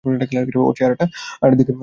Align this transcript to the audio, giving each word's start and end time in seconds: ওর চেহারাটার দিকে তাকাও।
ওর 0.05 0.13
চেহারাটার 0.77 1.09
দিকে 1.51 1.71
তাকাও। 1.71 1.79